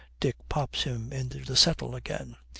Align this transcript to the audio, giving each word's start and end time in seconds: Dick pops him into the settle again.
Dick 0.19 0.35
pops 0.49 0.81
him 0.81 1.13
into 1.13 1.45
the 1.45 1.55
settle 1.55 1.93
again. 1.93 2.35